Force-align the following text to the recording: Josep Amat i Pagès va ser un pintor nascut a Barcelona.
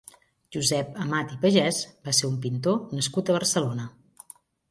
Josep 0.55 0.95
Amat 1.03 1.33
i 1.35 1.37
Pagès 1.43 1.81
va 2.09 2.15
ser 2.21 2.29
un 2.31 2.41
pintor 2.47 2.79
nascut 2.99 3.29
a 3.29 3.37
Barcelona. 3.39 3.87